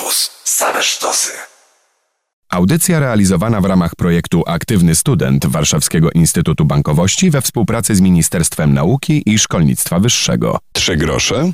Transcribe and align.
Campus. 0.00 0.30
Same 0.44 0.82
sztosy. 0.82 1.32
Audycja 2.50 3.00
realizowana 3.00 3.60
w 3.60 3.64
ramach 3.64 3.94
projektu 3.96 4.42
Aktywny 4.46 4.94
Student 4.94 5.46
Warszawskiego 5.46 6.10
Instytutu 6.10 6.64
Bankowości 6.64 7.30
we 7.30 7.42
współpracy 7.42 7.94
z 7.94 8.00
Ministerstwem 8.00 8.74
Nauki 8.74 9.22
i 9.26 9.38
Szkolnictwa 9.38 9.98
Wyższego. 9.98 10.58
Trzy 10.72 10.96
grosze 10.96 11.52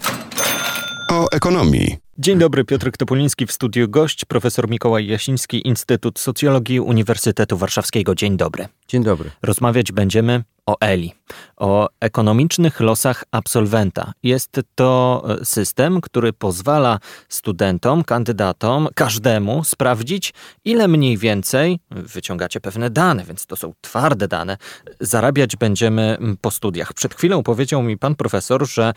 o 1.10 1.26
ekonomii. 1.32 1.96
Dzień 2.18 2.38
dobry, 2.38 2.64
Piotr 2.64 2.90
Topuliński 2.98 3.46
w 3.46 3.52
studiu 3.52 3.88
gość, 3.88 4.24
profesor 4.24 4.70
Mikołaj 4.70 5.06
Jasiński, 5.06 5.68
Instytut 5.68 6.18
Socjologii 6.18 6.80
Uniwersytetu 6.80 7.56
Warszawskiego. 7.56 8.14
Dzień 8.14 8.36
dobry. 8.36 8.68
Dzień 8.88 9.04
dobry. 9.04 9.30
Rozmawiać 9.42 9.92
będziemy 9.92 10.42
o 10.66 10.76
ELI, 10.80 11.12
o 11.56 11.88
ekonomicznych 12.00 12.80
losach 12.80 13.24
absolwenta. 13.30 14.12
Jest 14.22 14.60
to 14.74 15.24
e, 15.40 15.44
system, 15.44 16.00
który 16.00 16.32
pozwala 16.32 16.98
studentom, 17.28 18.04
kandydatom, 18.04 18.88
każdemu 18.94 19.64
sprawdzić, 19.64 20.34
ile 20.64 20.88
mniej 20.88 21.18
więcej, 21.18 21.80
wyciągacie 21.90 22.60
pewne 22.60 22.90
dane, 22.90 23.24
więc 23.24 23.46
to 23.46 23.56
są 23.56 23.72
twarde 23.80 24.28
dane, 24.28 24.56
zarabiać 25.00 25.56
będziemy 25.56 26.18
po 26.40 26.50
studiach. 26.50 26.92
Przed 26.92 27.14
chwilą 27.14 27.42
powiedział 27.42 27.82
mi 27.82 27.98
pan 27.98 28.14
profesor, 28.14 28.68
że 28.68 28.92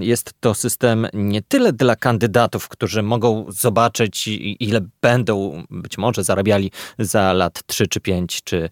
jest 0.00 0.34
to 0.40 0.54
system 0.54 1.06
nie 1.14 1.42
tyle 1.42 1.72
dla 1.72 1.96
kandydatów, 1.96 2.68
którzy 2.68 3.02
mogą 3.02 3.46
zobaczyć, 3.48 4.28
ile 4.60 4.80
będą 5.02 5.64
być 5.70 5.98
może 5.98 6.24
zarabiali 6.24 6.70
za 6.98 7.32
lat 7.32 7.62
3 7.66 7.86
czy 7.86 8.00
5, 8.00 8.42
czy 8.44 8.68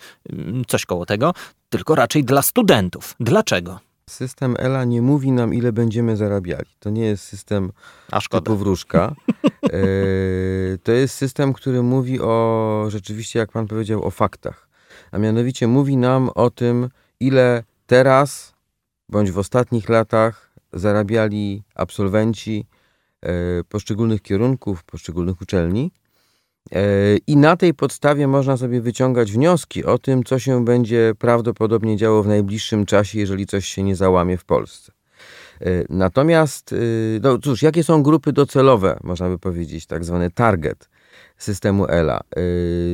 coś 0.68 0.86
koło 0.86 1.06
tego, 1.06 1.32
tylko 1.70 1.94
raczej 1.94 2.24
dla 2.24 2.42
studentów. 2.42 3.14
Dlaczego? 3.20 3.80
System 4.10 4.56
ELA 4.58 4.84
nie 4.84 5.02
mówi 5.02 5.32
nam, 5.32 5.54
ile 5.54 5.72
będziemy 5.72 6.16
zarabiali. 6.16 6.66
To 6.78 6.90
nie 6.90 7.04
jest 7.04 7.24
system 7.24 7.72
A 8.10 8.20
szkoda. 8.20 8.40
typu 8.40 8.56
wróżka. 8.56 9.14
e, 9.64 9.78
to 10.82 10.92
jest 10.92 11.14
system, 11.14 11.52
który 11.52 11.82
mówi 11.82 12.20
o 12.20 12.84
rzeczywiście, 12.88 13.38
jak 13.38 13.52
pan 13.52 13.66
powiedział, 13.66 14.04
o 14.04 14.10
faktach. 14.10 14.68
A 15.12 15.18
mianowicie 15.18 15.66
mówi 15.66 15.96
nam 15.96 16.30
o 16.34 16.50
tym, 16.50 16.88
ile 17.20 17.62
teraz 17.86 18.54
bądź 19.08 19.30
w 19.30 19.38
ostatnich 19.38 19.88
latach 19.88 20.50
zarabiali 20.72 21.62
absolwenci 21.74 22.66
e, 23.22 23.30
poszczególnych 23.64 24.22
kierunków, 24.22 24.84
poszczególnych 24.84 25.40
uczelni 25.40 25.92
I 27.26 27.36
na 27.36 27.56
tej 27.56 27.74
podstawie 27.74 28.26
można 28.26 28.56
sobie 28.56 28.80
wyciągać 28.80 29.32
wnioski 29.32 29.84
o 29.84 29.98
tym, 29.98 30.24
co 30.24 30.38
się 30.38 30.64
będzie 30.64 31.12
prawdopodobnie 31.18 31.96
działo 31.96 32.22
w 32.22 32.26
najbliższym 32.26 32.86
czasie, 32.86 33.18
jeżeli 33.18 33.46
coś 33.46 33.66
się 33.66 33.82
nie 33.82 33.96
załamie 33.96 34.36
w 34.36 34.44
Polsce. 34.44 34.92
E, 35.60 35.84
natomiast, 35.88 36.72
e, 36.72 36.76
no 37.22 37.38
cóż, 37.38 37.62
jakie 37.62 37.84
są 37.84 38.02
grupy 38.02 38.32
docelowe, 38.32 38.98
można 39.04 39.28
by 39.28 39.38
powiedzieć, 39.38 39.86
tak 39.86 40.04
zwany 40.04 40.30
target 40.30 40.88
systemu 41.36 41.86
ELA? 41.88 42.20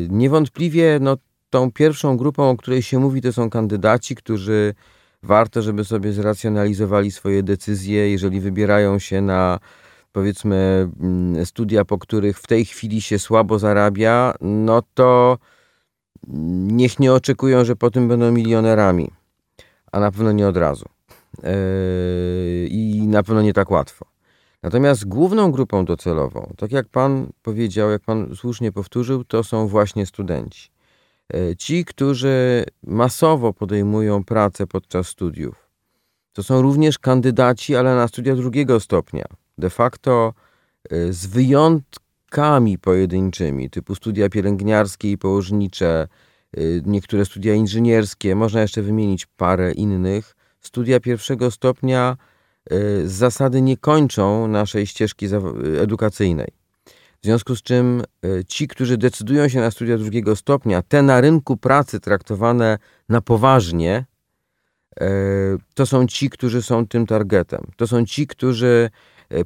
Niewątpliwie 0.09 0.99
no, 1.01 1.17
tą 1.51 1.73
pierwszą 1.73 2.17
grupą, 2.17 2.51
o 2.51 2.57
której 2.57 2.83
się 2.83 2.99
mówi, 2.99 3.23
to 3.23 3.33
są 3.33 3.51
kandydaci, 3.51 4.15
którzy 4.15 4.75
warto, 5.23 5.63
żeby 5.63 5.85
sobie 5.85 6.13
zracjonalizowali 6.13 7.11
swoje 7.11 7.43
decyzje, 7.43 8.11
jeżeli 8.11 8.41
wybierają 8.41 8.99
się 8.99 9.21
na 9.21 9.59
powiedzmy 10.17 10.89
mm, 11.01 11.47
studia, 11.47 11.85
po 11.85 11.99
których 11.99 12.39
w 12.39 12.47
tej 12.47 12.65
chwili 12.65 13.03
się 13.03 13.19
słabo 13.19 13.59
zarabia, 13.59 14.35
no 14.41 14.83
to 14.95 15.39
niech 16.79 16.99
nie 16.99 17.13
oczekują, 17.13 17.65
że 17.65 17.77
po 17.77 17.91
tym 17.91 18.09
będą 18.09 18.33
milionerami, 18.33 19.11
a 19.93 20.01
na 20.01 20.11
pewno 20.11 20.33
nie 20.33 20.49
od 20.49 20.57
razu. 20.57 20.85
Yy, 21.43 21.49
I 22.71 23.07
na 23.09 23.23
pewno 23.23 23.43
nie 23.43 23.53
tak 23.53 23.71
łatwo. 23.71 24.07
Natomiast 24.63 25.09
główną 25.09 25.53
grupą 25.53 25.85
docelową, 25.85 26.53
tak 26.57 26.73
jak 26.73 26.89
pan 26.89 27.27
powiedział, 27.43 27.91
jak 27.91 28.03
pan 28.03 28.37
słusznie 28.37 28.73
powtórzył, 28.73 29.25
to 29.25 29.45
są 29.45 29.69
właśnie 29.69 30.07
studenci. 30.07 30.71
Yy, 31.33 31.57
ci, 31.57 31.85
którzy 31.85 32.65
masowo 32.83 33.53
podejmują 33.53 34.25
pracę 34.25 34.67
podczas 34.67 35.09
studiów. 35.09 35.69
To 36.33 36.43
są 36.43 36.63
również 36.63 36.99
kandydaci, 36.99 37.77
ale 37.77 37.95
na 37.97 38.09
studia 38.09 38.37
drugiego 38.37 38.81
stopnia 38.81 39.27
de 39.59 39.71
facto 39.71 40.33
y, 40.93 41.13
z 41.13 41.27
wyjątkami 41.27 42.79
pojedynczymi, 42.79 43.71
typu 43.71 43.95
studia 43.95 44.29
pielęgniarskie 44.29 45.11
i 45.11 45.19
położnicze, 45.19 46.09
y, 46.59 46.83
niektóre 46.87 47.25
studia 47.25 47.55
inżynierskie, 47.55 48.35
można 48.35 48.61
jeszcze 48.61 48.83
wymienić 48.83 49.27
parę 49.27 49.73
innych. 49.73 50.37
Studia 50.61 51.01
pierwszego 51.01 51.51
stopnia 51.51 52.17
y, 52.73 53.09
z 53.09 53.13
zasady 53.13 53.63
nie 53.63 53.77
kończą 53.77 54.49
naszej 54.49 54.87
ścieżki 54.87 55.27
edukacyjnej. 55.81 56.53
W 57.23 57.27
związku 57.27 57.57
z 57.57 57.63
czym 57.63 58.03
ci, 58.49 58.69
którzy 58.69 58.99
decydują 58.99 59.49
się 59.49 59.61
na 59.61 59.71
studia 59.71 59.99
drugiego 59.99 60.37
stopnia, 60.37 60.83
te 60.83 61.03
na 61.03 61.21
rynku 61.21 61.57
pracy 61.57 62.01
traktowane 62.01 62.79
na 63.09 63.21
poważnie, 63.21 64.05
to 65.75 65.87
są 65.87 66.07
ci, 66.07 66.31
którzy 66.31 66.63
są 66.63 66.87
tym 66.87 67.07
targetem. 67.07 67.67
To 67.77 67.87
są 67.87 68.07
ci, 68.07 68.27
którzy 68.27 68.91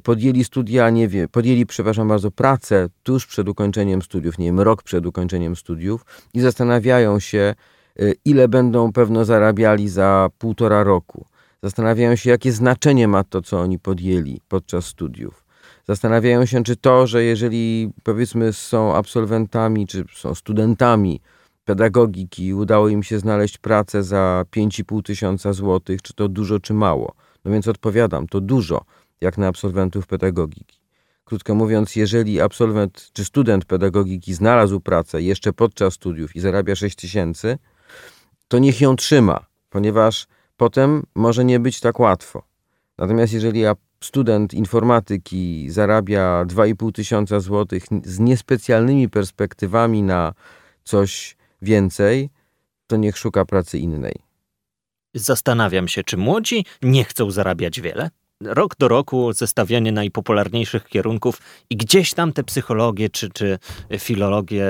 podjęli 0.03 0.43
studia, 0.43 0.89
nie 0.89 1.07
wiem, 1.07 1.27
podjęli, 1.31 1.65
przepraszam 1.65 2.07
bardzo, 2.07 2.31
pracę 2.31 2.89
tuż 3.03 3.27
przed 3.27 3.49
ukończeniem 3.49 4.01
studiów, 4.01 4.37
nie 4.37 4.45
wiem, 4.45 4.59
rok 4.59 4.83
przed 4.83 5.05
ukończeniem 5.05 5.55
studiów 5.55 6.05
i 6.33 6.41
zastanawiają 6.41 7.19
się, 7.19 7.55
e, 7.99 8.11
ile 8.25 8.47
będą 8.47 8.91
pewno 8.91 9.25
zarabiali 9.25 9.89
za 9.89 10.29
półtora 10.37 10.83
roku. 10.83 11.25
Zastanawiają 11.63 12.15
się, 12.15 12.29
jakie 12.29 12.51
znaczenie 12.51 13.07
ma 13.07 13.23
to, 13.23 13.41
co 13.41 13.59
oni 13.59 13.79
podjęli 13.79 14.41
podczas 14.47 14.85
studiów. 14.85 15.45
Zastanawiają 15.87 16.45
się, 16.45 16.63
czy 16.63 16.75
to, 16.75 17.07
że 17.07 17.23
jeżeli 17.23 17.91
powiedzmy 18.03 18.53
są 18.53 18.95
absolwentami, 18.95 19.87
czy 19.87 20.03
są 20.15 20.35
studentami 20.35 21.21
pedagogiki, 21.65 22.53
udało 22.53 22.89
im 22.89 23.03
się 23.03 23.19
znaleźć 23.19 23.57
pracę 23.57 24.03
za 24.03 24.45
5,5 24.51 25.03
tysiąca 25.03 25.53
złotych, 25.53 26.01
czy 26.01 26.13
to 26.13 26.27
dużo, 26.27 26.59
czy 26.59 26.73
mało. 26.73 27.13
No 27.45 27.51
więc 27.51 27.67
odpowiadam, 27.67 28.27
to 28.27 28.41
dużo 28.41 28.81
jak 29.21 29.37
na 29.37 29.47
absolwentów 29.47 30.07
pedagogiki. 30.07 30.81
Krótko 31.25 31.55
mówiąc, 31.55 31.95
jeżeli 31.95 32.41
absolwent 32.41 33.09
czy 33.13 33.25
student 33.25 33.65
pedagogiki 33.65 34.33
znalazł 34.33 34.79
pracę 34.79 35.21
jeszcze 35.21 35.53
podczas 35.53 35.93
studiów 35.93 36.35
i 36.35 36.39
zarabia 36.39 36.75
6 36.75 36.95
tysięcy, 36.95 37.57
to 38.47 38.59
niech 38.59 38.81
ją 38.81 38.95
trzyma, 38.95 39.45
ponieważ 39.69 40.27
potem 40.57 41.03
może 41.15 41.45
nie 41.45 41.59
być 41.59 41.79
tak 41.79 41.99
łatwo. 41.99 42.43
Natomiast 42.97 43.33
jeżeli 43.33 43.63
student 44.03 44.53
informatyki 44.53 45.69
zarabia 45.69 46.45
2,5 46.45 46.91
tysiąca 46.91 47.39
złotych 47.39 47.83
z 48.03 48.19
niespecjalnymi 48.19 49.09
perspektywami 49.09 50.03
na 50.03 50.33
coś 50.83 51.37
więcej, 51.61 52.29
to 52.87 52.97
niech 52.97 53.17
szuka 53.17 53.45
pracy 53.45 53.79
innej. 53.79 54.15
Zastanawiam 55.13 55.87
się, 55.87 56.03
czy 56.03 56.17
młodzi 56.17 56.65
nie 56.81 57.03
chcą 57.03 57.31
zarabiać 57.31 57.81
wiele? 57.81 58.09
Rok 58.43 58.75
do 58.79 58.87
roku 58.87 59.33
zestawianie 59.33 59.91
najpopularniejszych 59.91 60.87
kierunków 60.87 61.41
i 61.69 61.77
gdzieś 61.77 62.13
tam 62.13 62.33
te 62.33 62.43
psychologie 62.43 63.09
czy, 63.09 63.29
czy 63.29 63.59
filologie 63.97 64.65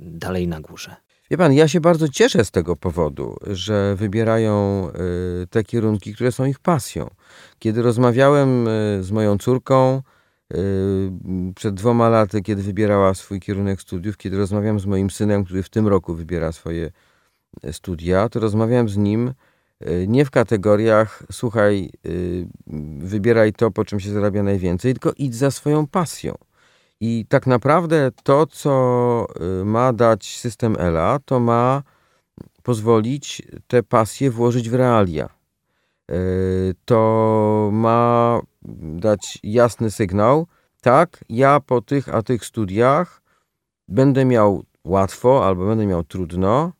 dalej 0.00 0.48
na 0.48 0.60
górze. 0.60 0.96
Wie 1.32 1.38
pan, 1.38 1.52
ja 1.52 1.68
się 1.68 1.80
bardzo 1.80 2.08
cieszę 2.08 2.44
z 2.44 2.50
tego 2.50 2.76
powodu, 2.76 3.36
że 3.46 3.96
wybierają 3.96 4.88
y, 5.42 5.46
te 5.46 5.64
kierunki, 5.64 6.14
które 6.14 6.32
są 6.32 6.44
ich 6.44 6.58
pasją. 6.58 7.10
Kiedy 7.58 7.82
rozmawiałem 7.82 8.68
y, 8.68 9.02
z 9.02 9.10
moją 9.10 9.38
córką 9.38 10.02
y, 10.54 10.58
przed 11.54 11.74
dwoma 11.74 12.08
laty, 12.08 12.42
kiedy 12.42 12.62
wybierała 12.62 13.14
swój 13.14 13.40
kierunek 13.40 13.80
studiów, 13.80 14.16
kiedy 14.16 14.36
rozmawiam 14.36 14.80
z 14.80 14.86
moim 14.86 15.10
synem, 15.10 15.44
który 15.44 15.62
w 15.62 15.68
tym 15.68 15.88
roku 15.88 16.14
wybiera 16.14 16.52
swoje 16.52 16.90
studia, 17.72 18.28
to 18.28 18.40
rozmawiam 18.40 18.88
z 18.88 18.96
nim 18.96 19.32
nie 20.06 20.24
w 20.24 20.30
kategoriach, 20.30 21.22
słuchaj, 21.32 21.90
y, 22.06 22.46
wybieraj 22.98 23.52
to, 23.52 23.70
po 23.70 23.84
czym 23.84 24.00
się 24.00 24.10
zarabia 24.10 24.42
najwięcej, 24.42 24.92
tylko 24.92 25.12
idź 25.16 25.34
za 25.34 25.50
swoją 25.50 25.86
pasją. 25.86 26.34
I 27.00 27.26
tak 27.28 27.46
naprawdę 27.46 28.10
to, 28.22 28.46
co 28.46 29.26
y, 29.60 29.64
ma 29.64 29.92
dać 29.92 30.38
system 30.38 30.76
ELA, 30.78 31.18
to 31.24 31.40
ma 31.40 31.82
pozwolić 32.62 33.42
te 33.66 33.82
pasje 33.82 34.30
włożyć 34.30 34.70
w 34.70 34.74
realia. 34.74 35.28
To 36.84 37.70
ma 37.72 38.40
dać 38.98 39.38
jasny 39.42 39.90
sygnał, 39.90 40.46
tak, 40.80 41.24
ja 41.28 41.60
po 41.60 41.80
tych 41.80 42.14
a 42.14 42.22
tych 42.22 42.44
studiach 42.44 43.22
będę 43.88 44.24
miał 44.24 44.64
łatwo 44.84 45.46
albo 45.46 45.66
będę 45.66 45.86
miał 45.86 46.04
trudno, 46.04 46.72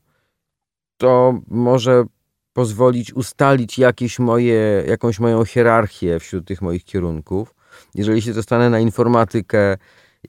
to 0.96 1.40
może 1.48 2.04
pozwolić 2.52 3.12
ustalić 3.14 3.78
jakieś 3.78 4.18
moje, 4.18 4.84
jakąś 4.88 5.20
moją 5.20 5.44
hierarchię 5.44 6.20
wśród 6.20 6.46
tych 6.46 6.62
moich 6.62 6.84
kierunków. 6.84 7.54
Jeżeli 7.94 8.22
się 8.22 8.32
dostanę 8.32 8.70
na 8.70 8.80
informatykę 8.80 9.76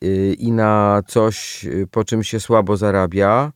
y, 0.03 0.35
i 0.39 0.51
na 0.51 1.01
coś, 1.07 1.65
y, 1.65 1.87
po 1.91 2.03
czym 2.03 2.23
się 2.23 2.39
słabo 2.39 2.77
zarabia, 2.77 3.51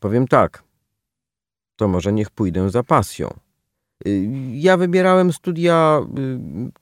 powiem 0.00 0.28
tak, 0.28 0.62
to 1.76 1.88
może 1.88 2.12
niech 2.12 2.30
pójdę 2.30 2.70
za 2.70 2.82
pasją. 2.82 3.34
Y, 4.06 4.28
ja 4.52 4.76
wybierałem 4.76 5.32
studia, 5.32 6.00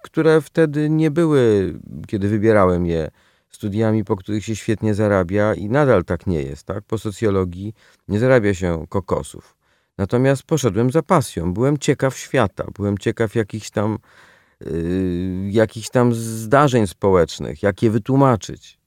które 0.03 0.41
wtedy 0.41 0.91
nie 0.91 1.11
były, 1.11 1.75
kiedy 2.07 2.29
wybierałem 2.29 2.87
je, 2.87 3.11
studiami, 3.51 4.05
po 4.05 4.17
których 4.17 4.45
się 4.45 4.57
świetnie 4.57 4.95
zarabia 4.95 5.55
i 5.55 5.69
nadal 5.69 6.05
tak 6.05 6.27
nie 6.27 6.43
jest. 6.43 6.67
Tak? 6.67 6.85
Po 6.85 6.99
socjologii 6.99 7.75
nie 8.09 8.19
zarabia 8.19 8.55
się 8.55 8.87
kokosów. 8.89 9.60
Natomiast 10.01 10.43
poszedłem 10.43 10.91
za 10.91 11.03
pasją. 11.03 11.55
Byłem 11.55 11.79
ciekaw 11.79 12.19
świata, 12.19 12.65
byłem 12.77 12.99
ciekaw 12.99 13.35
jakichś 13.35 13.71
tam, 13.71 13.99
yy, 14.61 15.51
jakichś 15.51 15.89
tam 15.89 16.15
zdarzeń 16.15 16.87
społecznych, 16.87 17.63
jak 17.63 17.83
je 17.83 17.91
wytłumaczyć. 17.91 18.79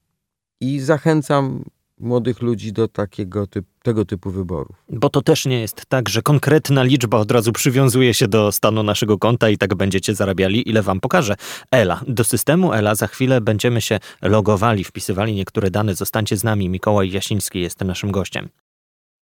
I 0.62 0.80
zachęcam 0.80 1.64
młodych 2.00 2.42
ludzi 2.42 2.74
do 2.74 2.88
takiego 2.88 3.48
typu, 3.48 3.70
tego 3.84 4.06
typu 4.06 4.32
wyborów. 4.32 4.76
Bo 4.90 5.10
to 5.10 5.22
też 5.22 5.46
nie 5.46 5.62
jest 5.62 5.86
tak, 5.86 6.10
że 6.10 6.22
konkretna 6.22 6.84
liczba 6.84 7.18
od 7.18 7.32
razu 7.32 7.52
przywiązuje 7.52 8.14
się 8.14 8.28
do 8.28 8.52
stanu 8.52 8.84
naszego 8.84 9.18
konta 9.18 9.50
i 9.50 9.58
tak 9.58 9.76
będziecie 9.76 10.16
zarabiali, 10.16 10.70
ile 10.70 10.82
wam 10.82 11.00
pokaże. 11.00 11.36
Ela. 11.72 12.02
Do 12.08 12.24
systemu 12.24 12.74
Ela 12.74 12.96
za 12.96 13.08
chwilę 13.08 13.42
będziemy 13.42 13.82
się 13.82 14.00
logowali, 14.22 14.84
wpisywali 14.84 15.36
niektóre 15.36 15.72
dane. 15.72 15.96
Zostańcie 15.96 16.38
z 16.38 16.44
nami. 16.44 16.70
Mikołaj 16.70 17.12
Jasiński 17.12 17.62
jest 17.62 17.82
naszym 17.82 18.12
gościem. 18.12 18.50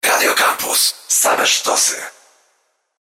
Radio. 0.05 0.30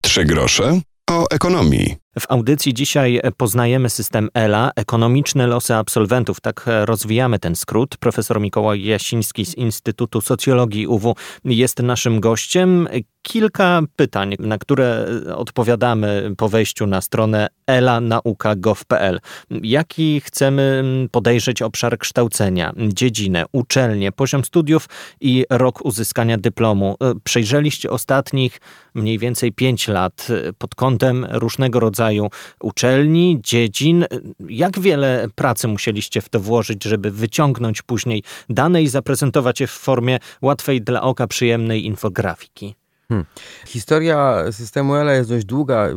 Trzy 0.01 0.25
grosze 0.25 0.79
o 1.09 1.25
ekonomii. 1.31 2.04
W 2.19 2.31
audycji 2.31 2.73
dzisiaj 2.73 3.21
poznajemy 3.37 3.89
system 3.89 4.29
ELA, 4.33 4.71
ekonomiczne 4.75 5.47
losy 5.47 5.75
absolwentów. 5.75 6.41
Tak 6.41 6.65
rozwijamy 6.85 7.39
ten 7.39 7.55
skrót. 7.55 7.97
Profesor 7.97 8.41
Mikołaj 8.41 8.83
Jasiński 8.83 9.45
z 9.45 9.55
Instytutu 9.55 10.21
Socjologii 10.21 10.87
UW 10.87 11.15
jest 11.45 11.79
naszym 11.79 12.19
gościem. 12.19 12.87
Kilka 13.21 13.81
pytań, 13.95 14.35
na 14.39 14.57
które 14.57 15.05
odpowiadamy 15.35 16.33
po 16.37 16.49
wejściu 16.49 16.87
na 16.87 17.01
stronę 17.01 17.47
elanauka.gov.pl. 17.67 19.19
Jaki 19.49 20.21
chcemy 20.21 20.83
podejrzeć 21.11 21.61
obszar 21.61 21.97
kształcenia, 21.97 22.73
dziedzinę, 22.77 23.45
uczelnię, 23.51 24.11
poziom 24.11 24.45
studiów 24.45 24.89
i 25.21 25.45
rok 25.49 25.85
uzyskania 25.85 26.37
dyplomu? 26.37 26.95
Przejrzeliście 27.23 27.89
ostatnich 27.89 28.61
mniej 28.93 29.19
więcej 29.19 29.51
pięć 29.51 29.87
lat 29.87 30.27
pod 30.57 30.75
kątem 30.75 31.27
różnego 31.29 31.79
rodzaju 31.79 32.04
rodzaju 32.05 32.29
uczelni, 32.61 33.39
dziedzin. 33.43 34.05
Jak 34.49 34.79
wiele 34.79 35.27
pracy 35.35 35.67
musieliście 35.67 36.21
w 36.21 36.29
to 36.29 36.39
włożyć, 36.39 36.83
żeby 36.83 37.11
wyciągnąć 37.11 37.81
później 37.81 38.23
dane 38.49 38.83
i 38.83 38.87
zaprezentować 38.87 39.61
je 39.61 39.67
w 39.67 39.71
formie 39.71 40.19
łatwej 40.41 40.81
dla 40.81 41.01
oka, 41.01 41.27
przyjemnej 41.27 41.85
infografiki? 41.85 42.75
Hmm. 43.09 43.25
Historia 43.65 44.43
systemu 44.51 44.95
ELA 44.95 45.13
jest 45.13 45.29
dość 45.29 45.45
długa. 45.45 45.87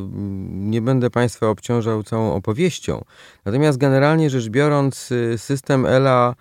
Nie 0.51 0.83
będę 0.83 1.11
Państwa 1.11 1.49
obciążał 1.49 2.03
całą 2.03 2.35
opowieścią. 2.35 3.05
Natomiast 3.45 3.79
generalnie 3.79 4.31
rzecz 4.31 4.49
biorąc, 4.49 5.13
y, 5.13 5.39
system 5.39 5.87
ELA 5.87 6.35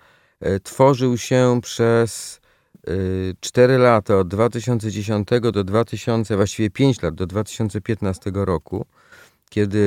y, 0.46 0.60
tworzył 0.60 1.18
się 1.18 1.60
przez 1.62 2.40
4 3.40 3.74
y, 3.74 3.78
lata, 3.78 4.16
od 4.16 4.28
2010 4.28 5.28
do 5.52 5.64
2000, 5.64 6.36
właściwie 6.36 6.70
5 6.70 7.02
lat, 7.02 7.14
do 7.14 7.26
2015 7.26 8.30
roku 8.34 8.86
kiedy 9.48 9.78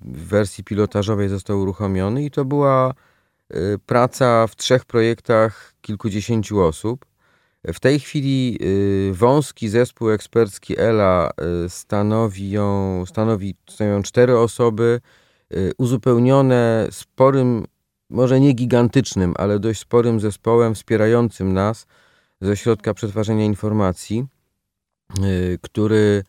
w 0.00 0.28
wersji 0.28 0.64
pilotażowej 0.64 1.28
został 1.28 1.60
uruchomiony 1.60 2.24
i 2.24 2.30
to 2.30 2.44
była 2.44 2.94
y, 3.54 3.78
praca 3.86 4.46
w 4.46 4.56
trzech 4.56 4.84
projektach 4.84 5.74
kilkudziesięciu 5.80 6.60
osób. 6.60 7.04
W 7.64 7.80
tej 7.80 8.00
chwili 8.00 8.58
y, 8.62 9.14
wąski 9.14 9.68
zespół 9.68 10.10
ekspercki 10.10 10.80
ELA 10.80 11.30
y, 11.64 11.68
stanowi, 11.68 12.50
ją, 12.50 13.04
stanowi 13.06 13.54
stanowią 13.70 14.02
cztery 14.02 14.38
osoby, 14.38 15.00
uzupełnione 15.78 16.88
sporym, 16.90 17.64
może 18.10 18.40
nie 18.40 18.52
gigantycznym, 18.52 19.34
ale 19.36 19.58
dość 19.58 19.80
sporym 19.80 20.20
zespołem 20.20 20.74
wspierającym 20.74 21.52
nas 21.52 21.86
ze 22.40 22.56
środka 22.56 22.94
przetwarzania 22.94 23.44
informacji, 23.44 24.26
który 25.62 26.24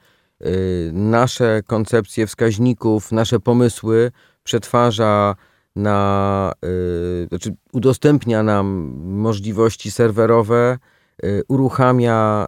nasze 0.92 1.62
koncepcje 1.68 2.28
wskaźników, 2.28 3.12
nasze 3.12 3.40
pomysły 3.40 4.12
przetwarza 4.44 5.36
na, 5.76 6.52
y, 6.66 7.28
znaczy 7.28 7.56
udostępnia 7.74 8.44
nam 8.44 8.68
możliwości 9.06 9.92
serwerowe, 9.92 10.78
y, 11.26 11.44
uruchamia 11.48 12.46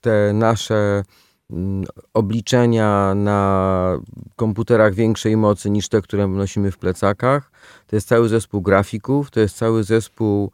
te 0.00 0.32
nasze 0.32 1.02
mm, 1.50 1.84
obliczenia 2.14 3.14
na 3.14 3.98
komputerach 4.36 4.94
większej 4.94 5.36
mocy 5.36 5.70
niż 5.70 5.88
te, 5.88 6.02
które 6.02 6.28
nosimy 6.28 6.70
w 6.70 6.78
plecakach. 6.78 7.50
To 7.86 7.96
jest 7.96 8.08
cały 8.08 8.28
zespół 8.28 8.62
grafików, 8.62 9.30
to 9.30 9.40
jest 9.40 9.56
cały 9.56 9.84
zespół 9.84 10.50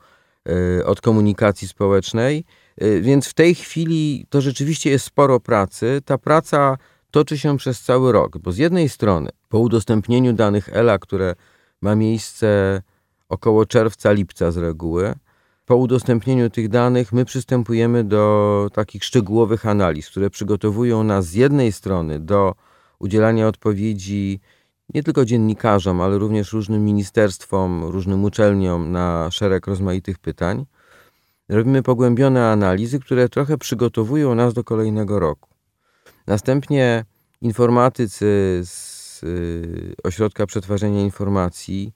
od 0.85 1.01
komunikacji 1.01 1.69
społecznej 1.69 2.39
Y, 2.39 2.64
więc 3.01 3.29
w 3.29 3.35
tej 3.35 3.55
chwili 3.55 4.27
to 4.31 4.41
rzeczywiście 4.41 4.91
jest 4.91 5.05
sporo 5.05 5.41
pracy. 5.41 6.01
Ta 6.05 6.19
praca 6.19 6.77
toczy 7.11 7.39
się 7.39 7.57
przez 7.57 7.83
cały 7.83 8.13
rok, 8.13 8.39
bo 8.39 8.53
z 8.53 8.57
jednej 8.57 8.89
strony 8.89 9.31
po 9.49 9.59
udostępnieniu 9.59 10.33
danych 10.33 10.69
ELA, 10.73 10.99
które 10.99 11.35
ma 11.83 11.95
miejsce 11.95 12.83
około 13.29 13.67
czerwca, 13.67 14.13
lipca 14.13 14.51
z 14.51 14.57
reguły, 14.57 15.15
po 15.67 15.77
udostępnieniu 15.77 16.51
tych 16.51 16.69
danych 16.69 17.13
my 17.13 17.25
przystępujemy 17.25 18.05
do 18.05 18.69
takich 18.73 19.05
szczegółowych 19.05 19.67
analiz, 19.67 20.11
które 20.11 20.31
przygotowują 20.31 21.05
nas 21.05 21.27
z 21.27 21.35
jednej 21.35 21.73
strony 21.73 22.21
do 22.21 22.55
udzielania 22.99 23.49
odpowiedzi 23.49 24.41
nie 24.95 25.03
tylko 25.03 25.25
dziennikarzom, 25.25 26.01
ale 26.01 26.19
również 26.19 26.53
różnym 26.53 26.85
ministerstwom, 26.85 27.85
różnym 27.85 28.25
uczelniom 28.25 28.93
na 28.93 29.31
szereg 29.31 29.67
rozmaitych 29.67 30.19
pytań, 30.19 30.67
Robimy 31.49 31.83
pogłębione 31.83 32.51
analizy, 32.51 33.01
które 33.01 33.29
trochę 33.29 33.59
przygotowują 33.59 34.35
nas 34.35 34.55
do 34.55 34.65
kolejnego 34.65 35.19
roku. 35.19 35.51
Następnie 36.27 37.05
informatycy 37.41 38.61
z 38.65 39.23
y, 39.23 39.95
Ośrodka 40.05 40.47
Przetwarzania 40.47 41.01
Informacji 41.01 41.93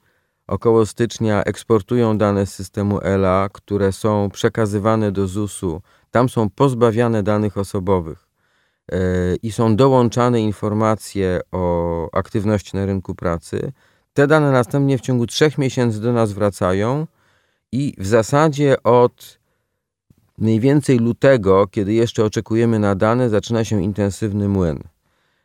około 0.46 0.86
stycznia 0.86 1.42
eksportują 1.44 2.18
dane 2.18 2.46
z 2.46 2.54
systemu 2.54 3.00
ELA, 3.02 3.48
które 3.52 3.92
są 3.92 4.30
przekazywane 4.30 5.12
do 5.12 5.26
ZUS-u. 5.26 5.82
Tam 6.10 6.28
są 6.28 6.50
pozbawiane 6.50 7.22
danych 7.22 7.58
osobowych 7.58 8.28
y, 8.92 8.96
i 9.42 9.52
są 9.52 9.76
dołączane 9.76 10.40
informacje 10.40 11.40
o 11.52 12.08
aktywności 12.12 12.76
na 12.76 12.86
rynku 12.86 13.14
pracy. 13.14 13.72
Te 14.12 14.26
dane 14.26 14.52
następnie 14.52 14.98
w 14.98 15.00
ciągu 15.00 15.26
trzech 15.26 15.58
miesięcy 15.58 16.00
do 16.00 16.12
nas 16.12 16.32
wracają 16.32 17.06
i 17.72 17.94
w 17.98 18.06
zasadzie 18.06 18.82
od 18.82 19.37
Mniej 20.38 20.60
więcej 20.60 20.98
lutego, 20.98 21.66
kiedy 21.66 21.92
jeszcze 21.92 22.24
oczekujemy 22.24 22.78
na 22.78 22.94
dane, 22.94 23.28
zaczyna 23.28 23.64
się 23.64 23.82
intensywny 23.82 24.48
młyn. 24.48 24.78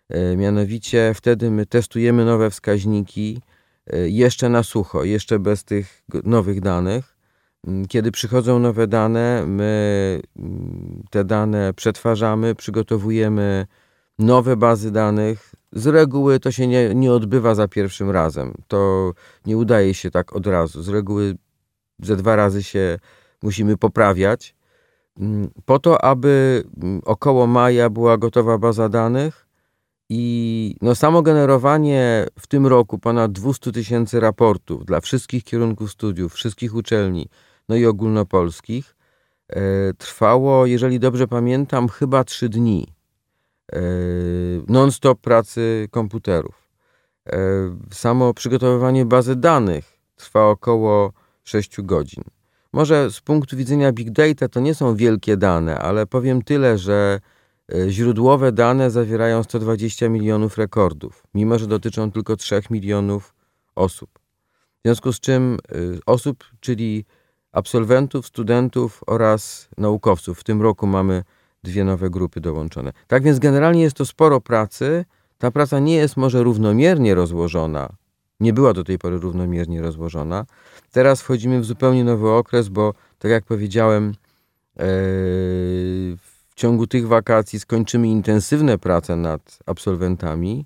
E, 0.10 0.36
mianowicie 0.38 1.12
wtedy 1.16 1.52
my 1.52 1.66
testujemy 1.66 2.26
nowe 2.26 2.50
wskaźniki 2.50 3.42
e, 3.88 4.10
jeszcze 4.10 4.50
na 4.50 4.64
sucho, 4.64 5.04
jeszcze 5.04 5.40
bez 5.40 5.64
tych 5.64 6.04
nowych 6.24 6.62
danych. 6.62 7.18
Mm, 7.68 7.86
kiedy 7.88 8.12
przychodzą 8.12 8.60
nowe 8.60 8.88
dane, 8.88 9.46
my 9.48 10.22
mm, 10.36 11.04
te 11.10 11.24
dane 11.24 11.74
przetwarzamy, 11.74 12.56
przygotowujemy 12.56 13.68
nowe 14.20 14.58
bazy 14.58 14.92
danych. 14.92 15.56
Z 15.72 15.88
reguły 15.88 16.40
to 16.40 16.52
się 16.52 16.68
nie, 16.68 16.96
nie 16.96 17.14
odbywa 17.14 17.56
za 17.56 17.68
pierwszym 17.68 18.10
razem. 18.10 18.54
To 18.68 19.12
nie 19.46 19.58
udaje 19.58 19.94
się 19.94 20.12
tak 20.12 20.36
od 20.36 20.48
razu. 20.48 20.84
Z 20.84 20.90
reguły 20.90 21.36
ze 22.00 22.16
dwa 22.16 22.36
razy 22.36 22.64
się 22.64 23.00
musimy 23.42 23.78
poprawiać. 23.78 24.56
Mm, 25.20 25.50
po 25.66 25.80
to, 25.80 26.06
aby 26.06 26.64
mm, 26.84 27.02
około 27.06 27.48
maja 27.48 27.90
była 27.90 28.18
gotowa 28.18 28.58
baza 28.58 28.90
danych 28.90 29.48
i 30.10 30.76
no 30.82 30.96
samo 30.96 31.22
generowanie 31.22 32.26
w 32.40 32.48
tym 32.48 32.68
roku 32.68 33.00
ponad 33.00 33.32
200 33.32 33.72
tysięcy 33.72 34.20
raportów 34.20 34.86
dla 34.86 35.02
wszystkich 35.02 35.44
kierunków 35.44 35.92
studiów, 35.92 36.34
wszystkich 36.34 36.76
uczelni, 36.76 37.30
no 37.70 37.76
i 37.76 37.86
ogólnopolskich, 37.86 38.96
e, 39.50 39.94
trwało, 39.94 40.66
jeżeli 40.66 41.00
dobrze 41.00 41.28
pamiętam, 41.28 41.90
chyba 41.90 42.24
trzy 42.24 42.50
dni 42.50 42.88
e, 43.74 43.80
non-stop 44.68 45.20
pracy 45.20 45.88
komputerów. 45.92 46.70
E, 47.30 47.38
samo 47.92 48.34
przygotowywanie 48.34 49.06
bazy 49.06 49.36
danych 49.36 50.00
trwa 50.16 50.50
około 50.50 51.14
6 51.44 51.82
godzin. 51.82 52.24
Może 52.74 53.12
z 53.12 53.22
punktu 53.22 53.58
widzenia 53.58 53.92
big 53.92 54.12
data 54.12 54.48
to 54.48 54.60
nie 54.60 54.76
są 54.76 54.96
wielkie 54.96 55.38
dane, 55.38 55.80
ale 55.80 56.06
powiem 56.08 56.42
tyle, 56.42 56.78
że 56.78 57.20
e, 57.74 57.90
źródłowe 57.90 58.52
dane 58.52 58.92
zawierają 58.92 59.44
120 59.44 60.10
milionów 60.10 60.58
rekordów, 60.58 61.24
mimo 61.34 61.60
że 61.60 61.68
dotyczą 61.68 62.12
tylko 62.12 62.36
3 62.36 62.62
milionów 62.70 63.34
osób. 63.76 64.10
W 64.80 64.82
związku 64.86 65.14
z 65.14 65.20
czym 65.20 65.58
e, 65.72 65.76
osób, 66.06 66.44
czyli 66.60 67.06
absolwentów, 67.52 68.28
studentów 68.28 69.02
oraz 69.08 69.70
naukowców. 69.78 70.40
W 70.40 70.44
tym 70.44 70.62
roku 70.62 70.88
mamy 70.88 71.24
dwie 71.64 71.84
nowe 71.84 72.10
grupy 72.10 72.42
dołączone. 72.42 72.94
Tak 73.08 73.24
więc 73.24 73.40
generalnie 73.40 73.82
jest 73.82 73.96
to 73.96 74.06
sporo 74.06 74.42
pracy. 74.42 75.06
Ta 75.38 75.52
praca 75.52 75.80
nie 75.80 75.96
jest 75.96 76.18
może 76.18 76.44
równomiernie 76.44 77.16
rozłożona 77.16 77.90
nie 78.44 78.54
była 78.54 78.74
do 78.74 78.84
tej 78.84 79.00
pory 79.00 79.18
równomiernie 79.20 79.82
rozłożona. 79.82 80.46
Teraz 80.92 81.22
wchodzimy 81.22 81.60
w 81.60 81.66
zupełnie 81.66 82.04
nowy 82.04 82.30
okres, 82.30 82.70
bo 82.70 82.94
tak 83.20 83.32
jak 83.32 83.46
powiedziałem, 83.46 84.10
e, 84.10 84.84
w 86.54 86.56
ciągu 86.56 86.88
tych 86.88 87.08
wakacji 87.08 87.60
skończymy 87.60 88.08
intensywne 88.08 88.78
prace 88.78 89.16
nad 89.16 89.60
absolwentami 89.66 90.66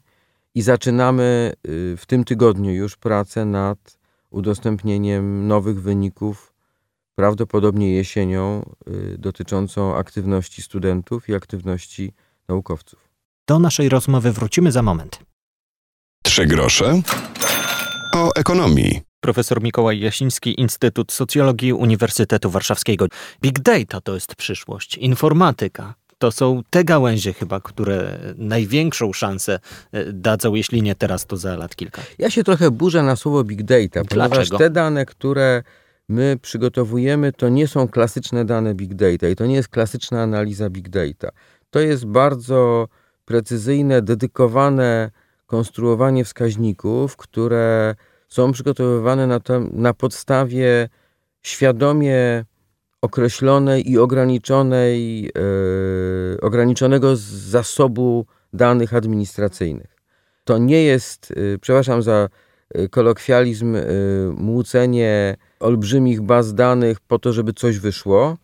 i 0.56 0.62
zaczynamy 0.62 1.54
y, 1.68 1.98
w 1.98 2.06
tym 2.06 2.24
tygodniu 2.24 2.72
już 2.72 2.96
pracę 2.96 3.46
nad 3.46 3.98
udostępnieniem 4.30 5.48
nowych 5.48 5.82
wyników, 5.82 6.54
prawdopodobnie 7.16 7.94
jesienią, 7.94 8.70
y, 8.88 9.18
dotyczącą 9.18 9.96
aktywności 9.96 10.62
studentów 10.62 11.30
i 11.30 11.34
aktywności 11.36 12.14
naukowców. 12.48 13.00
Do 13.48 13.60
naszej 13.60 13.90
rozmowy 13.90 14.32
wrócimy 14.32 14.72
za 14.72 14.82
moment. 14.82 15.20
Trzy 16.24 16.46
grosze 16.46 17.02
o 18.18 18.36
ekonomii. 18.36 19.02
Profesor 19.20 19.62
Mikołaj 19.62 20.00
Jasiński, 20.00 20.62
Instytut 20.62 21.12
Socjologii 21.12 21.74
Uniwersytetu 21.74 22.50
Warszawskiego. 22.50 23.06
Big 23.42 23.60
data 23.60 24.02
to 24.02 24.14
jest 24.14 24.36
przyszłość, 24.36 24.98
informatyka. 24.98 25.94
To 26.18 26.32
są 26.32 26.62
te 26.70 26.84
gałęzie 26.84 27.34
chyba, 27.34 27.60
które 27.60 28.20
największą 28.36 29.14
szansę 29.14 29.60
e, 29.92 30.14
dadzą, 30.14 30.56
jeśli 30.56 30.82
nie 30.82 30.96
teraz, 30.96 31.26
to 31.26 31.38
za 31.38 31.56
lat 31.56 31.76
kilka. 31.76 32.02
Ja 32.18 32.30
się 32.30 32.44
trochę 32.44 32.72
burzę 32.72 33.04
na 33.04 33.16
słowo 33.16 33.44
big 33.44 33.64
data, 33.64 34.04
Dlaczego? 34.04 34.30
ponieważ 34.30 34.50
te 34.50 34.70
dane, 34.70 35.06
które 35.06 35.64
my 36.10 36.38
przygotowujemy, 36.42 37.34
to 37.34 37.50
nie 37.50 37.68
są 37.68 37.88
klasyczne 37.88 38.46
dane 38.46 38.76
big 38.76 38.94
data 38.94 39.28
i 39.28 39.36
to 39.36 39.46
nie 39.46 39.56
jest 39.56 39.70
klasyczna 39.70 40.22
analiza 40.22 40.70
big 40.70 40.90
data. 40.90 41.30
To 41.70 41.80
jest 41.80 42.06
bardzo 42.06 42.88
precyzyjne, 43.26 44.02
dedykowane 44.02 45.12
konstruowanie 45.48 46.26
wskaźników, 46.26 47.18
które 47.18 47.96
są 48.28 48.52
przygotowywane 48.52 49.28
na, 49.28 49.40
na 49.72 49.94
podstawie 49.94 50.90
świadomie 51.42 52.46
określonej 53.02 53.92
i 53.92 53.98
ograniczonej, 53.98 55.22
yy, 55.24 56.38
ograniczonego 56.42 57.16
zasobu 57.16 58.26
danych 58.54 58.94
administracyjnych. 58.94 59.98
To 60.44 60.58
nie 60.58 60.84
jest, 60.84 61.34
yy, 61.36 61.58
przepraszam 61.62 62.02
za 62.02 62.30
kolokwializm, 62.92 63.74
yy, 63.74 63.84
młócenie 64.38 65.36
olbrzymich 65.60 66.22
baz 66.22 66.54
danych 66.54 67.00
po 67.00 67.20
to, 67.20 67.34
żeby 67.34 67.54
coś 67.54 67.80
wyszło, 67.80 68.38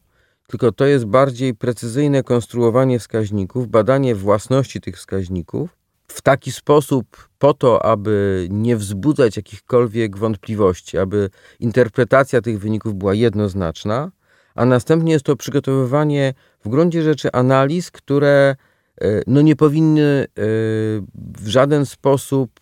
tylko 0.48 0.72
to 0.72 0.86
jest 0.86 1.06
bardziej 1.06 1.56
precyzyjne 1.56 2.24
konstruowanie 2.24 3.00
wskaźników, 3.00 3.68
badanie 3.68 4.16
własności 4.16 4.82
tych 4.82 4.98
wskaźników 4.98 5.83
w 6.08 6.22
taki 6.22 6.52
sposób 6.52 7.30
po 7.40 7.54
to, 7.54 7.86
aby 7.86 8.48
nie 8.52 8.78
wzbudzać 8.78 9.38
jakichkolwiek 9.38 10.18
wątpliwości, 10.18 10.98
aby 10.98 11.30
interpretacja 11.60 12.42
tych 12.42 12.60
wyników 12.60 12.96
była 12.96 13.14
jednoznaczna, 13.14 14.12
a 14.56 14.66
następnie 14.66 15.14
jest 15.14 15.26
to 15.26 15.36
przygotowywanie 15.36 16.34
w 16.66 16.70
gruncie 16.70 17.04
rzeczy 17.04 17.32
analiz, 17.32 17.92
które 17.92 18.56
e, 19.02 19.22
no 19.28 19.42
nie 19.42 19.56
powinny 19.56 20.02
e, 20.02 20.26
w 21.16 21.48
żaden 21.48 21.86
sposób, 21.86 22.60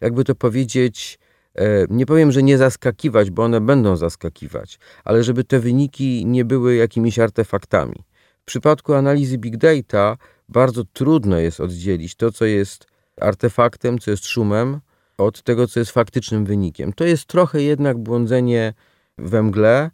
jakby 0.00 0.24
to 0.24 0.34
powiedzieć, 0.34 1.18
e, 1.54 1.86
nie 1.90 2.06
powiem, 2.06 2.32
że 2.32 2.42
nie 2.42 2.58
zaskakiwać, 2.58 3.30
bo 3.30 3.42
one 3.42 3.60
będą 3.60 3.96
zaskakiwać, 3.96 4.78
ale 5.04 5.22
żeby 5.22 5.44
te 5.44 5.60
wyniki 5.60 6.26
nie 6.26 6.44
były 6.44 6.74
jakimiś 6.74 7.18
artefaktami. 7.18 8.04
W 8.42 8.44
przypadku 8.44 8.94
analizy 8.94 9.38
big 9.38 9.56
data 9.56 10.16
bardzo 10.48 10.84
trudno 10.84 11.38
jest 11.38 11.60
oddzielić 11.60 12.14
to, 12.14 12.32
co 12.32 12.44
jest 12.44 12.86
artefaktem, 13.20 13.98
co 13.98 14.10
jest 14.10 14.26
szumem, 14.26 14.80
od 15.18 15.42
tego, 15.42 15.66
co 15.66 15.80
jest 15.80 15.90
faktycznym 15.90 16.44
wynikiem. 16.44 16.92
To 16.92 17.04
jest 17.04 17.24
trochę 17.24 17.62
jednak 17.62 17.98
błądzenie 17.98 18.74
we 19.18 19.42
mgle. 19.42 19.90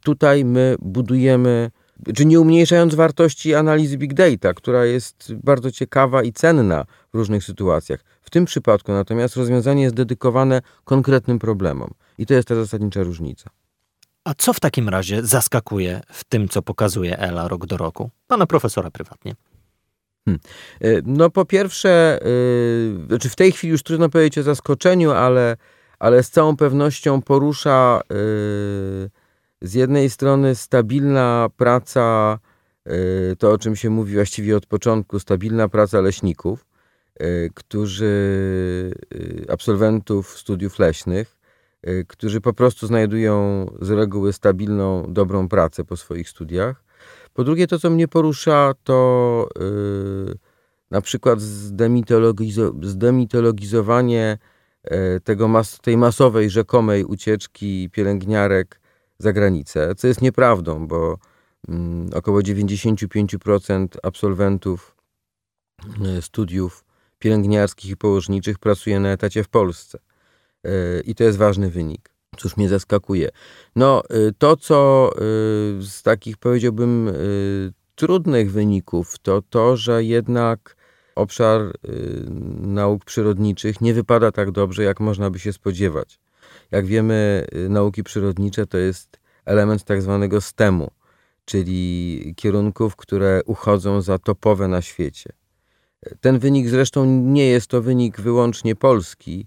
Tutaj 0.00 0.44
my 0.44 0.76
budujemy, 0.80 1.70
czy 2.14 2.26
nie 2.26 2.40
umniejszając 2.40 2.94
wartości 2.94 3.54
analizy 3.54 3.98
big 3.98 4.14
data, 4.14 4.54
która 4.54 4.84
jest 4.84 5.34
bardzo 5.34 5.70
ciekawa 5.70 6.22
i 6.22 6.32
cenna 6.32 6.84
w 7.14 7.16
różnych 7.16 7.44
sytuacjach. 7.44 8.04
W 8.22 8.30
tym 8.30 8.44
przypadku 8.44 8.92
natomiast 8.92 9.36
rozwiązanie 9.36 9.82
jest 9.82 9.94
dedykowane 9.94 10.62
konkretnym 10.84 11.38
problemom. 11.38 11.90
I 12.18 12.26
to 12.26 12.34
jest 12.34 12.48
ta 12.48 12.54
zasadnicza 12.54 13.02
różnica. 13.02 13.50
A 14.24 14.34
co 14.34 14.52
w 14.52 14.60
takim 14.60 14.88
razie 14.88 15.22
zaskakuje 15.22 16.00
w 16.12 16.24
tym, 16.24 16.48
co 16.48 16.62
pokazuje 16.62 17.18
Ela 17.18 17.48
rok 17.48 17.66
do 17.66 17.76
roku? 17.76 18.10
Pana 18.26 18.46
profesora 18.46 18.90
prywatnie. 18.90 19.34
Hmm. 20.24 20.40
No 21.06 21.30
po 21.30 21.44
pierwsze, 21.44 22.20
yy, 22.98 23.06
znaczy 23.06 23.28
w 23.28 23.36
tej 23.36 23.52
chwili 23.52 23.70
już 23.70 23.82
trudno 23.82 24.08
powiedzieć 24.08 24.38
o 24.38 24.42
zaskoczeniu, 24.42 25.10
ale, 25.10 25.56
ale 25.98 26.22
z 26.22 26.30
całą 26.30 26.56
pewnością 26.56 27.22
porusza 27.22 28.00
yy, 28.10 29.10
z 29.62 29.74
jednej 29.74 30.10
strony 30.10 30.54
stabilna 30.54 31.48
praca, 31.56 32.38
yy, 32.86 33.36
to 33.38 33.52
o 33.52 33.58
czym 33.58 33.76
się 33.76 33.90
mówi 33.90 34.14
właściwie 34.14 34.56
od 34.56 34.66
początku, 34.66 35.18
stabilna 35.18 35.68
praca 35.68 36.00
leśników, 36.00 36.64
którzy, 37.54 38.92
absolwentów 39.48 40.38
studiów 40.38 40.78
leśnych, 40.78 41.36
którzy 42.08 42.40
po 42.40 42.52
prostu 42.52 42.86
znajdują 42.86 43.66
z 43.80 43.90
reguły 43.90 44.32
stabilną, 44.32 45.12
dobrą 45.12 45.48
pracę 45.48 45.84
po 45.84 45.96
swoich 45.96 46.28
studiach. 46.28 46.87
Po 47.38 47.44
drugie, 47.44 47.66
to 47.66 47.78
co 47.78 47.90
mnie 47.90 48.08
porusza, 48.08 48.74
to 48.84 49.48
yy, 49.60 50.38
na 50.90 51.00
przykład 51.00 51.40
zdemitologizo 51.40 52.72
zdemitologizowanie 52.82 54.38
yy, 54.84 55.20
tego 55.24 55.48
mas 55.48 55.78
tej 55.80 55.96
masowej, 55.96 56.50
rzekomej 56.50 57.04
ucieczki 57.04 57.90
pielęgniarek 57.92 58.80
za 59.18 59.32
granicę, 59.32 59.94
co 59.94 60.06
jest 60.06 60.22
nieprawdą, 60.22 60.86
bo 60.86 61.18
yy, 61.68 61.74
około 62.14 62.40
95% 62.40 63.86
absolwentów 64.02 64.96
yy, 66.00 66.22
studiów 66.22 66.84
pielęgniarskich 67.18 67.90
i 67.90 67.96
położniczych 67.96 68.58
pracuje 68.58 69.00
na 69.00 69.08
etacie 69.08 69.44
w 69.44 69.48
Polsce. 69.48 69.98
Yy, 70.64 70.70
I 71.04 71.14
to 71.14 71.24
jest 71.24 71.38
ważny 71.38 71.70
wynik. 71.70 72.17
Cóż 72.38 72.56
mnie 72.56 72.68
zaskakuje? 72.68 73.28
No, 73.76 74.02
y, 74.28 74.32
to 74.38 74.56
co 74.56 75.10
y, 75.12 75.18
z 75.82 76.02
takich 76.02 76.36
powiedziałbym 76.36 77.08
y, 77.08 77.72
trudnych 77.94 78.52
wyników, 78.52 79.18
to 79.18 79.42
to, 79.50 79.76
że 79.76 80.04
jednak 80.04 80.76
obszar 81.14 81.72
nauk 82.60 83.04
przyrodniczych 83.04 83.80
nie 83.80 83.94
wypada 83.94 84.32
tak 84.32 84.50
dobrze, 84.50 84.82
jak 84.82 85.00
można 85.00 85.30
by 85.30 85.38
się 85.38 85.52
spodziewać. 85.52 86.20
Jak 86.70 86.86
wiemy, 86.86 87.46
nauki 87.68 88.02
przyrodnicze 88.02 88.66
to 88.66 88.78
jest 88.78 89.18
element 89.44 89.84
tak 89.84 90.02
zwanego 90.02 90.40
STEMu, 90.40 90.90
czyli 91.44 92.34
kierunków, 92.36 92.96
które 92.96 93.40
uchodzą 93.46 94.02
za 94.02 94.18
topowe 94.18 94.68
na 94.68 94.82
świecie. 94.82 95.32
Ten 96.20 96.38
wynik 96.38 96.68
zresztą 96.68 97.04
nie 97.04 97.46
jest 97.46 97.66
to 97.66 97.82
wynik 97.82 98.20
wyłącznie 98.20 98.76
polski, 98.76 99.46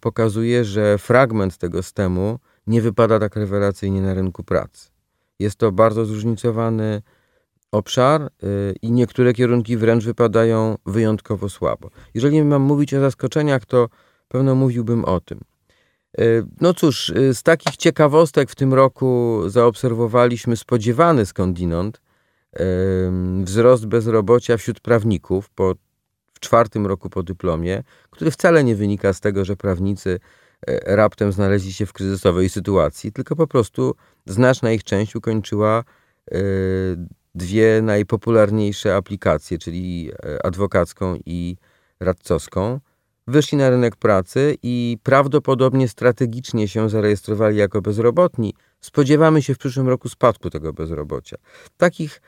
pokazuje, 0.00 0.64
że 0.64 0.98
fragment 0.98 1.58
tego 1.58 1.82
stemu 1.82 2.38
nie 2.66 2.82
wypada 2.82 3.18
tak 3.18 3.36
rewelacyjnie 3.36 4.02
na 4.02 4.14
rynku 4.14 4.44
pracy. 4.44 4.90
Jest 5.38 5.56
to 5.56 5.72
bardzo 5.72 6.04
zróżnicowany 6.04 7.02
obszar 7.72 8.22
y, 8.22 8.28
i 8.82 8.92
niektóre 8.92 9.32
kierunki 9.32 9.76
wręcz 9.76 10.04
wypadają 10.04 10.78
wyjątkowo 10.86 11.48
słabo. 11.48 11.90
Jeżeli 12.14 12.44
mam 12.44 12.62
mówić 12.62 12.94
o 12.94 13.00
zaskoczeniach, 13.00 13.66
to 13.66 13.88
pewno 14.28 14.54
mówiłbym 14.54 15.04
o 15.04 15.20
tym. 15.20 15.40
Y, 16.20 16.44
no 16.60 16.74
cóż, 16.74 17.12
z 17.32 17.42
takich 17.42 17.76
ciekawostek 17.76 18.50
w 18.50 18.54
tym 18.54 18.74
roku 18.74 19.42
zaobserwowaliśmy 19.46 20.56
spodziewany 20.56 21.26
skądinąd 21.26 22.02
wzrost 23.42 23.86
bezrobocia 23.86 24.56
wśród 24.56 24.80
prawników 24.80 25.50
po 25.50 25.74
czwartym 26.42 26.86
roku 26.86 27.10
po 27.10 27.22
dyplomie, 27.22 27.82
który 28.10 28.30
wcale 28.30 28.64
nie 28.64 28.76
wynika 28.76 29.12
z 29.12 29.20
tego, 29.20 29.44
że 29.44 29.56
prawnicy 29.56 30.20
e, 30.66 30.96
raptem 30.96 31.32
znaleźli 31.32 31.72
się 31.72 31.86
w 31.86 31.92
kryzysowej 31.92 32.48
sytuacji, 32.48 33.12
tylko 33.12 33.36
po 33.36 33.46
prostu 33.46 33.94
znaczna 34.26 34.72
ich 34.72 34.84
część 34.84 35.16
ukończyła 35.16 35.84
e, 36.30 36.36
dwie 37.34 37.82
najpopularniejsze 37.82 38.96
aplikacje, 38.96 39.58
czyli 39.58 40.10
e, 40.12 40.46
adwokacką 40.46 41.16
i 41.26 41.56
radcowską. 42.00 42.80
Wyszli 43.26 43.58
na 43.58 43.70
rynek 43.70 43.96
pracy 43.96 44.56
i 44.62 44.98
prawdopodobnie 45.02 45.88
strategicznie 45.88 46.68
się 46.68 46.90
zarejestrowali 46.90 47.56
jako 47.56 47.82
bezrobotni. 47.82 48.54
Spodziewamy 48.80 49.42
się 49.42 49.54
w 49.54 49.58
przyszłym 49.58 49.88
roku 49.88 50.08
spadku 50.08 50.50
tego 50.50 50.72
bezrobocia. 50.72 51.36
Takich 51.76 52.20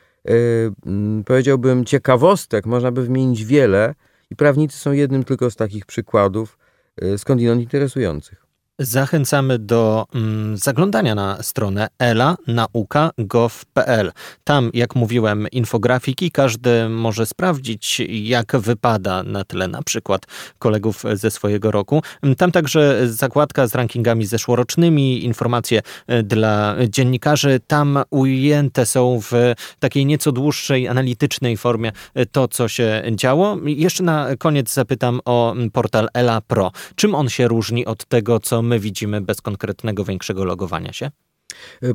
powiedziałbym, 1.25 1.85
ciekawostek 1.85 2.65
można 2.65 2.91
by 2.91 3.03
wymienić 3.03 3.45
wiele 3.45 3.95
i 4.29 4.35
prawnicy 4.35 4.77
są 4.77 4.91
jednym 4.91 5.23
tylko 5.23 5.51
z 5.51 5.55
takich 5.55 5.85
przykładów 5.85 6.57
yy, 7.01 7.17
skądinąd 7.17 7.61
interesujących. 7.61 8.44
Zachęcamy 8.79 9.59
do 9.59 10.05
mm, 10.15 10.57
zaglądania 10.57 11.15
na 11.15 11.43
stronę 11.43 11.87
elanauka.gov.pl. 11.99 14.11
Tam, 14.43 14.69
jak 14.73 14.95
mówiłem, 14.95 15.47
infografiki. 15.51 16.31
Każdy 16.31 16.89
może 16.89 17.25
sprawdzić, 17.25 18.01
jak 18.09 18.57
wypada 18.57 19.23
na 19.23 19.43
tle 19.43 19.67
na 19.67 19.83
przykład 19.83 20.25
kolegów 20.59 21.03
ze 21.13 21.31
swojego 21.31 21.71
roku. 21.71 22.01
Tam 22.37 22.51
także 22.51 23.07
zakładka 23.07 23.67
z 23.67 23.75
rankingami 23.75 24.25
zeszłorocznymi, 24.25 25.25
informacje 25.25 25.81
e, 26.07 26.23
dla 26.23 26.75
dziennikarzy. 26.89 27.59
Tam 27.67 27.99
ujęte 28.09 28.85
są 28.85 29.19
w 29.21 29.31
takiej 29.79 30.05
nieco 30.05 30.31
dłuższej, 30.31 30.87
analitycznej 30.87 31.57
formie 31.57 31.91
e, 32.13 32.25
to, 32.25 32.47
co 32.47 32.67
się 32.67 33.03
działo. 33.11 33.57
Jeszcze 33.65 34.03
na 34.03 34.27
koniec 34.39 34.73
zapytam 34.73 35.19
o 35.25 35.55
portal 35.73 36.07
Ela 36.13 36.41
Pro. 36.41 36.71
Czym 36.95 37.15
on 37.15 37.29
się 37.29 37.47
różni 37.47 37.85
od 37.85 38.05
tego, 38.05 38.39
co 38.39 38.64
my 38.65 38.79
widzimy 38.79 39.21
bez 39.21 39.41
konkretnego 39.41 40.03
większego 40.03 40.45
logowania 40.45 40.93
się? 40.93 41.11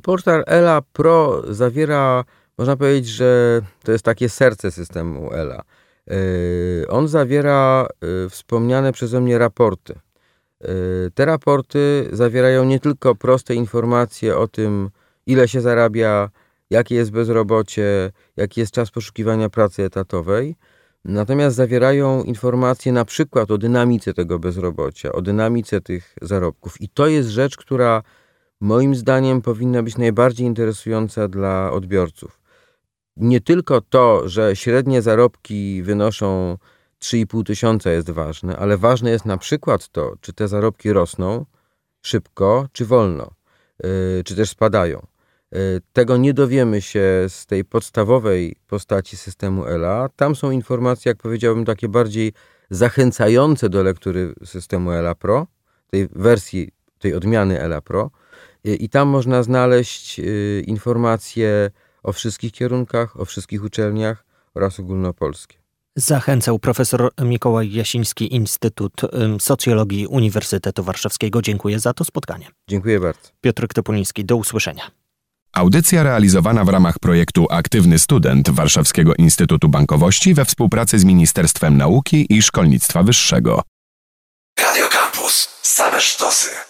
Portal 0.03 0.45
Ela 0.47 0.83
Pro 0.93 1.43
zawiera, 1.55 2.25
można 2.59 2.77
powiedzieć, 2.77 3.09
że 3.09 3.61
to 3.85 3.93
jest 3.93 4.05
takie 4.05 4.29
serce 4.29 4.71
systemu 4.71 5.33
Ela. 5.33 5.63
E, 6.11 6.89
on 6.89 7.09
zawiera 7.09 7.87
e, 7.87 8.29
wspomniane 8.29 8.93
przeze 8.93 9.21
mnie 9.21 9.39
raporty. 9.39 9.99
Te 11.15 11.25
raporty 11.25 12.09
zawierają 12.13 12.65
nie 12.65 12.81
tylko 12.81 13.15
proste 13.15 13.55
informacje 13.55 14.37
o 14.37 14.49
tym, 14.49 14.91
ile 15.27 15.49
się 15.49 15.61
zarabia, 15.61 16.31
jakie 16.71 16.95
jest 16.95 17.11
bezrobocie, 17.11 18.13
jaki 18.37 18.61
jest 18.61 18.73
czas 18.73 18.91
poszukiwania 18.91 19.49
pracy 19.49 19.83
etatowej, 19.83 20.57
Natomiast 21.05 21.57
zawierają 21.57 22.23
informacje 22.23 22.93
na 22.93 23.05
przykład 23.05 23.51
o 23.51 23.59
dynamice 23.59 24.15
tego 24.15 24.39
bezrobocia, 24.39 25.13
o 25.13 25.23
dynamice 25.23 25.81
tych 25.81 26.15
zarobków. 26.23 26.81
I 26.81 26.89
to 26.89 27.07
jest 27.07 27.29
rzecz, 27.29 27.57
która 27.57 28.03
moim 28.61 28.95
zdaniem 28.95 29.43
powinna 29.43 29.83
być 29.83 29.99
najbardziej 29.99 30.47
interesująca 30.47 31.29
dla 31.29 31.73
odbiorców. 31.73 32.41
Nie 33.17 33.41
tylko 33.41 33.81
to, 33.81 34.29
że 34.29 34.57
średnie 34.57 35.03
zarobki 35.03 35.83
wynoszą 35.83 36.59
3,5 37.03 37.45
tysiąca 37.45 37.91
jest 37.91 38.11
ważne, 38.11 38.57
ale 38.57 38.79
ważne 38.79 39.11
jest 39.11 39.25
na 39.25 39.37
przykład 39.37 39.89
to, 39.89 40.15
czy 40.21 40.33
te 40.33 40.49
zarobki 40.49 40.93
rosną 40.93 41.47
szybko, 42.03 42.69
czy 42.73 42.87
wolno, 42.87 43.31
yy, 43.83 43.89
czy 44.25 44.37
też 44.37 44.51
spadają. 44.51 45.07
Y, 45.57 45.81
tego 45.93 46.17
nie 46.17 46.35
dowiemy 46.35 46.83
się 46.83 47.25
z 47.29 47.47
tej 47.47 47.65
podstawowej 47.65 48.57
postaci 48.67 49.17
systemu 49.17 49.67
ELA. 49.67 50.09
Tam 50.17 50.37
są 50.37 50.51
informacje, 50.51 51.11
jak 51.11 51.19
powiedziałbym, 51.19 51.65
takie 51.65 51.89
bardziej 51.89 52.33
zachęcające 52.71 53.69
do 53.69 53.83
lektury 53.83 54.35
systemu 54.45 54.93
ELA 54.93 55.15
Pro, 55.15 55.47
tej 55.91 56.09
wersji, 56.13 56.69
tej 56.99 57.15
odmiany 57.15 57.61
ELA 57.61 57.81
Pro. 57.81 58.11
Y, 58.67 58.75
I 58.75 58.89
tam 58.89 59.09
można 59.09 59.43
znaleźć 59.43 60.21
y, 60.21 60.65
informacje 60.67 61.71
o 62.03 62.13
wszystkich 62.13 62.53
kierunkach, 62.53 63.21
o 63.21 63.25
wszystkich 63.25 63.65
uczelniach 63.65 64.25
oraz 64.55 64.81
ogólnopolskie. 64.81 65.61
Zachęcał 65.97 66.59
profesor 66.59 67.11
Mikołaj 67.23 67.73
Jasiński, 67.73 68.35
Instytut 68.35 69.01
Socjologii 69.39 70.07
Uniwersytetu 70.07 70.83
Warszawskiego. 70.83 71.43
Dziękuję 71.43 71.81
za 71.81 71.95
to 71.95 72.05
spotkanie. 72.05 72.47
Dziękuję 72.69 73.01
bardzo. 73.01 73.29
Piotr 73.41 73.69
Topuliński, 73.69 74.25
do 74.25 74.37
usłyszenia. 74.37 75.00
Audycja 75.53 76.03
realizowana 76.03 76.65
w 76.65 76.69
ramach 76.69 76.99
projektu 76.99 77.47
Aktywny 77.51 77.99
Student 77.99 78.51
Warszawskiego 78.51 79.15
Instytutu 79.15 79.69
Bankowości 79.69 80.35
we 80.35 80.45
współpracy 80.45 80.99
z 80.99 81.05
Ministerstwem 81.05 81.77
Nauki 81.77 82.27
i 82.29 82.43
Szkolnictwa 82.43 83.03
Wyższego. 83.03 83.63
Radio 84.59 84.89
Campus. 84.89 85.49
Same 85.63 86.01
sztosy. 86.01 86.70